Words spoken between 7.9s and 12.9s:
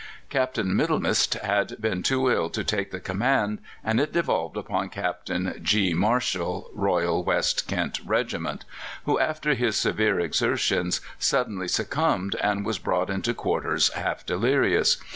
Regiment, who, after his severe exertions, suddenly succumbed, and was